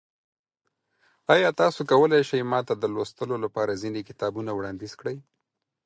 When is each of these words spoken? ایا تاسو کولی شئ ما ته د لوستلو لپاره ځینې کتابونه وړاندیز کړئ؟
ایا 1.33 1.49
تاسو 1.59 1.79
کولی 1.91 2.21
شئ 2.29 2.41
ما 2.51 2.59
ته 2.67 2.73
د 2.77 2.83
لوستلو 2.93 3.35
لپاره 3.45 3.79
ځینې 3.81 4.01
کتابونه 4.09 4.51
وړاندیز 4.53 4.93
کړئ؟ 4.99 5.17